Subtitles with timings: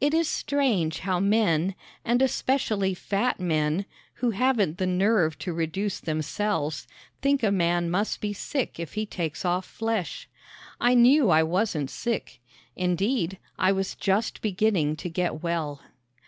[0.00, 6.00] It is strange how men, and especially fat men, who haven't the nerve to reduce
[6.00, 6.88] themselves,
[7.22, 10.28] think a man must be sick if he takes off flesh.
[10.80, 12.40] I knew I wasn't sick.
[12.74, 15.80] Indeed, I was just beginning to get well.